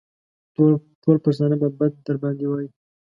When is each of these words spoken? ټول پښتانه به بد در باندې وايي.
ټول 1.03 1.17
پښتانه 1.25 1.55
به 1.61 1.67
بد 1.77 1.93
در 2.05 2.15
باندې 2.21 2.45
وايي. 2.47 2.69